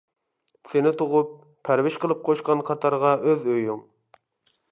[0.69, 1.35] سېنى تۇغۇپ،
[1.67, 3.87] پەرۋىش قىلىپ قوشقان قاتارغا ئۆز ئۆيۈڭ.